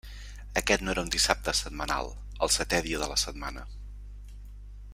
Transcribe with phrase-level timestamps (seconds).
[0.61, 2.09] Aquest no era un dissabte setmanal,
[2.47, 3.67] el setè dia de la setmana.